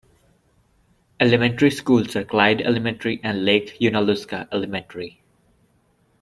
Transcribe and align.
Elementary 1.19 1.69
Schools 1.69 2.15
are 2.15 2.23
Clyde 2.23 2.59
Elementary 2.63 3.19
and 3.23 3.45
Lake 3.45 3.77
Junaluska 3.79 4.47
Elementary. 4.51 5.21